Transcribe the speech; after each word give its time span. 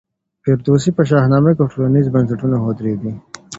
فردوسي 0.43 0.91
په 0.97 1.03
شاهنامه 1.09 1.51
کي 1.57 1.63
ټولنیز 1.73 2.05
بنسټونه 2.13 2.55
ښودلي 2.63 2.93
دي. 3.01 3.13